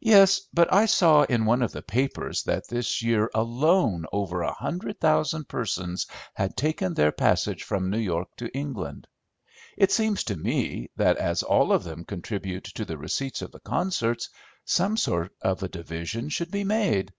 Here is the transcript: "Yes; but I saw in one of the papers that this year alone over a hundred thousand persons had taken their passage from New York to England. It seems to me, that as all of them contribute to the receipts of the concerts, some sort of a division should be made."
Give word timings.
"Yes; 0.00 0.40
but 0.52 0.72
I 0.74 0.86
saw 0.86 1.22
in 1.22 1.44
one 1.44 1.62
of 1.62 1.70
the 1.70 1.82
papers 1.82 2.42
that 2.42 2.66
this 2.68 3.00
year 3.00 3.30
alone 3.32 4.06
over 4.10 4.42
a 4.42 4.52
hundred 4.52 4.98
thousand 4.98 5.48
persons 5.48 6.08
had 6.34 6.56
taken 6.56 6.94
their 6.94 7.12
passage 7.12 7.62
from 7.62 7.88
New 7.88 8.00
York 8.00 8.34
to 8.38 8.48
England. 8.58 9.06
It 9.76 9.92
seems 9.92 10.24
to 10.24 10.36
me, 10.36 10.90
that 10.96 11.16
as 11.16 11.44
all 11.44 11.72
of 11.72 11.84
them 11.84 12.04
contribute 12.04 12.64
to 12.74 12.84
the 12.84 12.98
receipts 12.98 13.40
of 13.40 13.52
the 13.52 13.60
concerts, 13.60 14.30
some 14.64 14.96
sort 14.96 15.30
of 15.42 15.62
a 15.62 15.68
division 15.68 16.28
should 16.28 16.50
be 16.50 16.64
made." 16.64 17.12